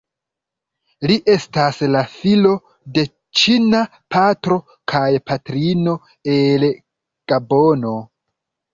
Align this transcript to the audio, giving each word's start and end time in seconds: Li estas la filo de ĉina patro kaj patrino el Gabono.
Li 1.11 1.17
estas 1.33 1.81
la 1.97 2.01
filo 2.13 2.55
de 2.97 3.05
ĉina 3.43 3.83
patro 4.17 4.61
kaj 4.95 5.07
patrino 5.31 5.99
el 6.41 6.71
Gabono. 7.33 7.99